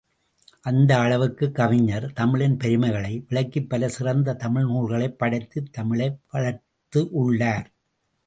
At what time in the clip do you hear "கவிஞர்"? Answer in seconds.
1.55-2.13